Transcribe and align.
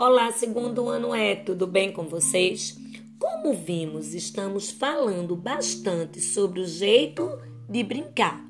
Olá, 0.00 0.30
segundo 0.30 0.88
ano 0.88 1.12
é, 1.12 1.34
tudo 1.34 1.66
bem 1.66 1.90
com 1.90 2.04
vocês? 2.04 2.78
Como 3.18 3.52
vimos, 3.52 4.14
estamos 4.14 4.70
falando 4.70 5.34
bastante 5.34 6.20
sobre 6.20 6.60
o 6.60 6.66
jeito 6.68 7.28
de 7.68 7.82
brincar. 7.82 8.40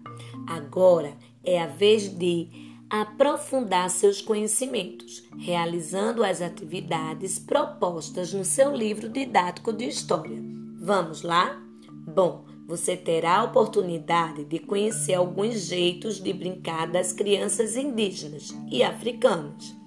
Agora 0.47 1.17
é 1.43 1.59
a 1.59 1.67
vez 1.67 2.07
de 2.07 2.51
aprofundar 2.91 3.89
seus 3.89 4.21
conhecimentos, 4.21 5.27
realizando 5.39 6.23
as 6.23 6.43
atividades 6.43 7.39
propostas 7.39 8.31
no 8.35 8.45
seu 8.45 8.77
livro 8.77 9.09
didático 9.09 9.73
de 9.73 9.89
história. 9.89 10.39
Vamos 10.79 11.23
lá? 11.23 11.59
Bom, 12.15 12.45
você 12.67 12.95
terá 12.95 13.39
a 13.39 13.45
oportunidade 13.45 14.45
de 14.45 14.59
conhecer 14.59 15.15
alguns 15.15 15.61
jeitos 15.61 16.21
de 16.21 16.31
brincar 16.31 16.87
das 16.87 17.15
crianças 17.15 17.75
indígenas 17.75 18.55
e 18.71 18.83
africanas 18.83 19.79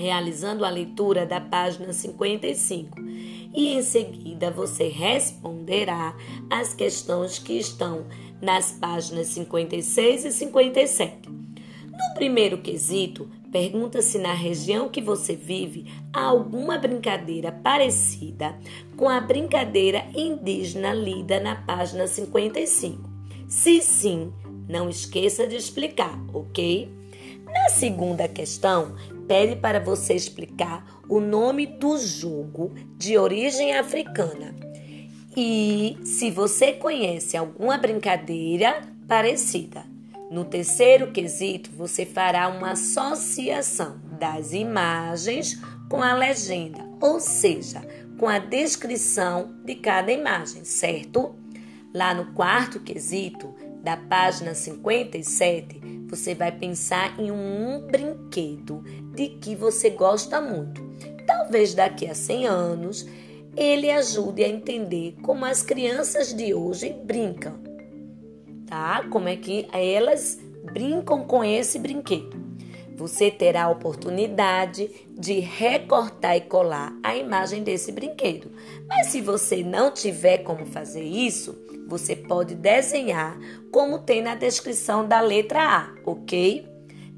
realizando 0.00 0.64
a 0.64 0.70
leitura 0.70 1.26
da 1.26 1.40
página 1.40 1.92
55. 1.92 2.98
E 3.54 3.68
em 3.74 3.82
seguida 3.82 4.50
você 4.50 4.88
responderá 4.88 6.16
as 6.48 6.72
questões 6.72 7.38
que 7.38 7.52
estão 7.58 8.06
nas 8.40 8.72
páginas 8.72 9.26
56 9.28 10.24
e 10.24 10.32
57. 10.32 11.28
No 11.28 12.14
primeiro 12.14 12.58
quesito, 12.58 13.28
pergunta 13.52 14.00
se 14.00 14.18
na 14.18 14.32
região 14.32 14.88
que 14.88 15.02
você 15.02 15.36
vive 15.36 15.92
há 16.12 16.24
alguma 16.24 16.78
brincadeira 16.78 17.52
parecida 17.52 18.56
com 18.96 19.08
a 19.08 19.20
brincadeira 19.20 20.06
indígena 20.14 20.94
lida 20.94 21.38
na 21.40 21.56
página 21.56 22.06
55. 22.06 23.10
Se 23.46 23.82
sim, 23.82 24.32
não 24.66 24.88
esqueça 24.88 25.46
de 25.46 25.56
explicar, 25.56 26.18
ok? 26.32 26.99
Na 27.52 27.68
segunda 27.68 28.28
questão, 28.28 28.94
pede 29.26 29.56
para 29.56 29.80
você 29.80 30.14
explicar 30.14 31.00
o 31.08 31.20
nome 31.20 31.66
do 31.66 31.98
jogo 31.98 32.72
de 32.96 33.18
origem 33.18 33.76
africana 33.76 34.54
e 35.36 35.96
se 36.04 36.30
você 36.30 36.72
conhece 36.72 37.36
alguma 37.36 37.78
brincadeira 37.78 38.82
parecida. 39.06 39.84
No 40.30 40.44
terceiro 40.44 41.10
quesito, 41.10 41.70
você 41.72 42.04
fará 42.04 42.48
uma 42.48 42.72
associação 42.72 44.00
das 44.18 44.52
imagens 44.52 45.60
com 45.88 46.02
a 46.02 46.14
legenda, 46.14 46.84
ou 47.00 47.18
seja, 47.18 47.80
com 48.18 48.28
a 48.28 48.38
descrição 48.38 49.54
de 49.64 49.74
cada 49.76 50.12
imagem, 50.12 50.64
certo? 50.64 51.34
Lá 51.92 52.14
no 52.14 52.32
quarto 52.32 52.78
quesito, 52.80 53.52
da 53.82 53.96
página 53.96 54.54
57, 54.54 55.80
você 56.10 56.34
vai 56.34 56.50
pensar 56.50 57.18
em 57.20 57.30
um 57.30 57.86
brinquedo 57.86 58.82
de 59.14 59.28
que 59.28 59.54
você 59.54 59.90
gosta 59.90 60.40
muito. 60.40 60.82
Talvez 61.26 61.72
daqui 61.72 62.08
a 62.08 62.14
100 62.14 62.46
anos 62.46 63.06
ele 63.56 63.90
ajude 63.90 64.42
a 64.44 64.48
entender 64.48 65.16
como 65.22 65.44
as 65.44 65.62
crianças 65.62 66.34
de 66.34 66.52
hoje 66.52 66.92
brincam, 67.04 67.54
tá? 68.66 69.06
Como 69.08 69.28
é 69.28 69.36
que 69.36 69.68
elas 69.72 70.38
brincam 70.72 71.24
com 71.24 71.44
esse 71.44 71.78
brinquedo. 71.78 72.49
Você 73.00 73.30
terá 73.30 73.64
a 73.64 73.70
oportunidade 73.70 74.90
de 75.18 75.40
recortar 75.40 76.36
e 76.36 76.42
colar 76.42 76.94
a 77.02 77.16
imagem 77.16 77.62
desse 77.62 77.90
brinquedo. 77.90 78.52
Mas 78.86 79.06
se 79.06 79.22
você 79.22 79.62
não 79.62 79.90
tiver 79.90 80.44
como 80.44 80.66
fazer 80.66 81.02
isso, 81.02 81.58
você 81.88 82.14
pode 82.14 82.54
desenhar 82.54 83.38
como 83.72 84.00
tem 84.00 84.20
na 84.20 84.34
descrição 84.34 85.08
da 85.08 85.18
letra 85.18 85.62
A, 85.62 85.94
ok? 86.04 86.68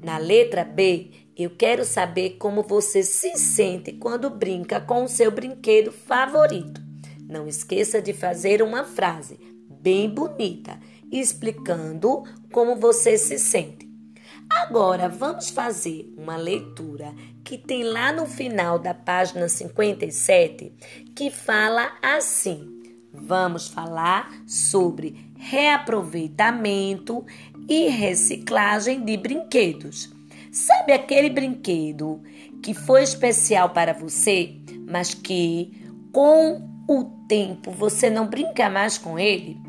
Na 0.01 0.17
letra 0.17 0.63
B, 0.63 1.11
eu 1.35 1.49
quero 1.49 1.83
saber 1.83 2.37
como 2.39 2.63
você 2.63 3.03
se 3.03 3.35
sente 3.37 3.91
quando 3.91 4.29
brinca 4.29 4.79
com 4.79 5.03
o 5.03 5.09
seu 5.09 5.31
brinquedo 5.31 5.91
favorito. 5.91 6.81
Não 7.27 7.45
esqueça 7.45 8.01
de 8.01 8.13
fazer 8.13 8.61
uma 8.61 8.85
frase 8.85 9.37
bem 9.69 10.09
bonita 10.09 10.79
explicando 11.11 12.23
como 12.53 12.77
você 12.77 13.17
se 13.17 13.37
sente. 13.37 13.92
Agora 14.49 15.09
vamos 15.09 15.49
fazer 15.49 16.13
uma 16.17 16.37
leitura 16.37 17.13
que 17.43 17.57
tem 17.57 17.83
lá 17.83 18.11
no 18.11 18.25
final 18.25 18.79
da 18.79 18.93
página 18.93 19.47
57 19.47 20.71
que 21.15 21.29
fala 21.29 21.91
assim: 22.01 22.69
Vamos 23.13 23.67
falar 23.67 24.31
sobre 24.47 25.31
reaproveitamento 25.37 27.25
e 27.69 27.87
reciclagem 27.89 29.03
de 29.03 29.17
brinquedos. 29.17 30.11
Sabe 30.51 30.93
aquele 30.93 31.29
brinquedo 31.29 32.21
que 32.61 32.73
foi 32.73 33.03
especial 33.03 33.69
para 33.69 33.93
você, 33.93 34.55
mas 34.87 35.13
que 35.13 35.71
com 36.11 36.69
o 36.87 37.03
tempo 37.27 37.71
você 37.71 38.09
não 38.09 38.27
brinca 38.27 38.69
mais 38.69 38.97
com 38.97 39.17
ele? 39.17 39.59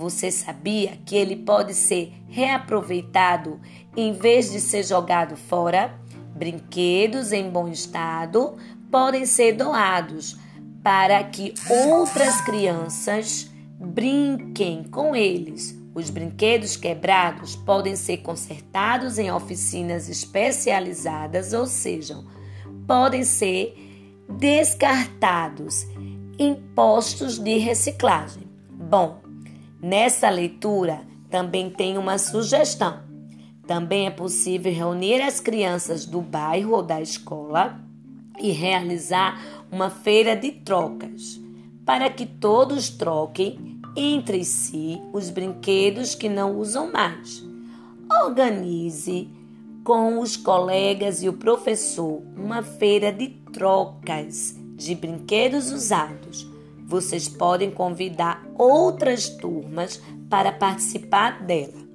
Você 0.00 0.30
sabia 0.30 0.98
que 1.04 1.14
ele 1.14 1.36
pode 1.36 1.74
ser 1.74 2.10
reaproveitado 2.26 3.60
em 3.94 4.14
vez 4.14 4.50
de 4.50 4.58
ser 4.58 4.82
jogado 4.82 5.36
fora? 5.36 5.94
Brinquedos 6.34 7.32
em 7.32 7.50
bom 7.50 7.68
estado 7.68 8.56
podem 8.90 9.26
ser 9.26 9.52
doados 9.52 10.38
para 10.82 11.22
que 11.24 11.52
outras 11.68 12.40
crianças 12.40 13.50
brinquem 13.78 14.84
com 14.84 15.14
eles. 15.14 15.78
Os 15.94 16.08
brinquedos 16.08 16.78
quebrados 16.78 17.54
podem 17.54 17.94
ser 17.94 18.22
consertados 18.22 19.18
em 19.18 19.30
oficinas 19.30 20.08
especializadas, 20.08 21.52
ou 21.52 21.66
seja, 21.66 22.24
podem 22.86 23.22
ser 23.22 23.74
descartados 24.30 25.86
em 26.38 26.54
postos 26.74 27.38
de 27.38 27.58
reciclagem. 27.58 28.44
Bom, 28.70 29.28
nessa 29.80 30.28
leitura 30.28 31.02
também 31.30 31.70
tem 31.70 31.96
uma 31.96 32.18
sugestão. 32.18 33.00
Também 33.66 34.06
é 34.06 34.10
possível 34.10 34.72
reunir 34.72 35.22
as 35.22 35.38
crianças 35.38 36.04
do 36.04 36.20
bairro 36.20 36.72
ou 36.72 36.82
da 36.82 37.00
escola 37.00 37.80
e 38.38 38.50
realizar 38.50 39.40
uma 39.70 39.90
feira 39.90 40.34
de 40.34 40.50
trocas, 40.50 41.40
para 41.84 42.10
que 42.10 42.26
todos 42.26 42.88
troquem 42.90 43.80
entre 43.96 44.44
si 44.44 45.00
os 45.12 45.30
brinquedos 45.30 46.14
que 46.14 46.28
não 46.28 46.58
usam 46.58 46.90
mais. 46.90 47.44
Organize 48.24 49.28
com 49.84 50.18
os 50.18 50.36
colegas 50.36 51.22
e 51.22 51.28
o 51.28 51.32
professor 51.32 52.22
uma 52.36 52.62
feira 52.62 53.12
de 53.12 53.28
trocas 53.52 54.56
de 54.76 54.94
brinquedos 54.94 55.70
usados. 55.70 56.49
Vocês 56.90 57.28
podem 57.28 57.70
convidar 57.70 58.44
outras 58.58 59.28
turmas 59.28 60.02
para 60.28 60.50
participar 60.50 61.40
dela. 61.40 61.88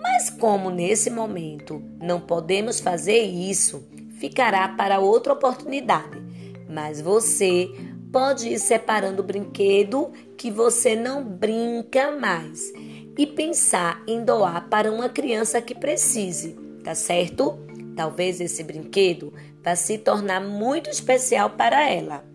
Mas, 0.00 0.30
como 0.30 0.70
nesse 0.70 1.10
momento 1.10 1.82
não 2.00 2.20
podemos 2.20 2.78
fazer 2.78 3.22
isso, 3.22 3.84
ficará 4.20 4.68
para 4.68 5.00
outra 5.00 5.32
oportunidade. 5.32 6.22
Mas 6.70 7.00
você 7.00 7.68
pode 8.12 8.50
ir 8.50 8.60
separando 8.60 9.20
o 9.20 9.26
brinquedo 9.26 10.12
que 10.38 10.48
você 10.48 10.94
não 10.94 11.24
brinca 11.24 12.12
mais 12.12 12.72
e 13.18 13.26
pensar 13.26 14.00
em 14.06 14.24
doar 14.24 14.68
para 14.68 14.92
uma 14.92 15.08
criança 15.08 15.60
que 15.60 15.74
precise, 15.74 16.56
tá 16.84 16.94
certo? 16.94 17.58
Talvez 17.96 18.40
esse 18.40 18.62
brinquedo 18.62 19.32
vá 19.60 19.74
se 19.74 19.98
tornar 19.98 20.40
muito 20.40 20.88
especial 20.88 21.50
para 21.50 21.90
ela. 21.90 22.32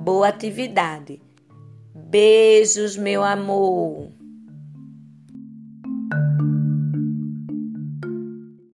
Boa 0.00 0.28
atividade. 0.28 1.20
Beijos, 1.94 2.96
meu 2.96 3.22
amor. 3.22 4.08